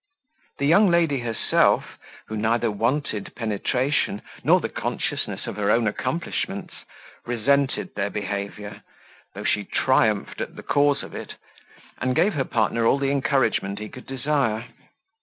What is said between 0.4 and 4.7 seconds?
The young lady herself, who neither wanted penetration nor the